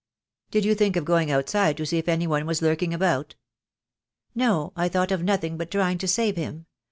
"Did 0.49 0.65
you 0.65 0.73
think 0.73 0.95
of 0.95 1.05
going 1.05 1.29
outside 1.29 1.77
to 1.77 1.85
see 1.85 1.99
if 1.99 2.09
anyone 2.09 2.47
was 2.47 2.59
lurking 2.63 2.91
about?" 2.91 3.35
"No, 4.33 4.73
I 4.75 4.89
thought 4.89 5.11
of 5.11 5.21
nothing 5.21 5.57
but 5.57 5.69
trying 5.69 5.99
to 5.99 6.07
save 6.07 6.37
him. 6.37 6.65